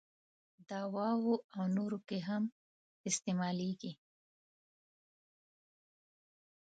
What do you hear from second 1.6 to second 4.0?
نورو کې هم استعمالیږي.